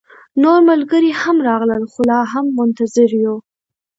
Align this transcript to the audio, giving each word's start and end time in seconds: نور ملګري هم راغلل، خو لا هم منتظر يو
نور 0.41 0.59
ملګري 0.69 1.11
هم 1.21 1.37
راغلل، 1.47 1.83
خو 1.91 2.01
لا 2.09 2.19
هم 2.31 2.45
منتظر 2.59 3.09
يو 3.23 3.35